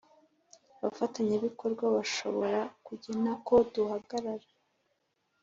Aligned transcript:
abafatanyabikorwa 0.79 1.85
bashobora 1.95 2.59
kugena 2.85 3.31
ko 3.45 3.55
duhagarara 3.73 4.47